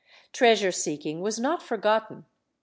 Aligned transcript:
^ 0.29 0.31
Treasure 0.33 0.71
seeking 0.71 1.21
was 1.21 1.37
not 1.37 1.61
forgotten. 1.61 2.25